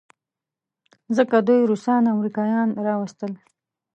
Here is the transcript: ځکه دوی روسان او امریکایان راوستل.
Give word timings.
ځکه 1.17 1.35
دوی 1.47 1.61
روسان 1.69 2.01
او 2.05 2.13
امریکایان 2.17 2.69
راوستل. 2.87 3.31